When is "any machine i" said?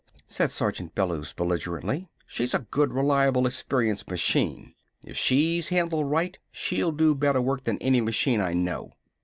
7.77-8.53